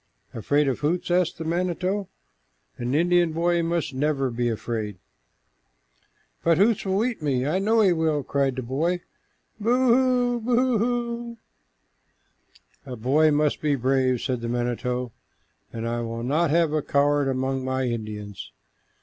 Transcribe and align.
"Afraid 0.33 0.67
of 0.67 0.79
Hoots?" 0.79 1.11
asked 1.11 1.37
the 1.37 1.43
manito. 1.43 2.09
"An 2.75 2.95
Indian 2.95 3.33
boy 3.33 3.61
must 3.61 3.93
never 3.93 4.31
be 4.31 4.49
afraid." 4.49 4.97
"But 6.43 6.57
Hoots 6.57 6.85
will 6.87 7.05
eat 7.05 7.21
me, 7.21 7.45
I 7.45 7.59
know 7.59 7.81
he 7.81 7.93
will," 7.93 8.23
cried 8.23 8.55
the 8.55 8.63
boy. 8.63 9.01
"Boo 9.59 9.93
hoo, 10.39 10.41
boo 10.41 10.77
hoo!" 10.79 11.37
"A 12.83 12.95
boy 12.95 13.29
must 13.29 13.61
be 13.61 13.75
brave," 13.75 14.21
said 14.21 14.41
the 14.41 14.49
manito, 14.49 15.11
"and 15.71 15.87
I 15.87 16.01
will 16.01 16.23
not 16.23 16.49
have 16.49 16.73
a 16.73 16.81
coward 16.81 17.27
among 17.27 17.63
my 17.63 17.83
Indians. 17.83 18.51